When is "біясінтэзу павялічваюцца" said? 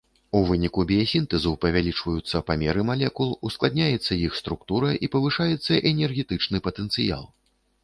0.91-2.41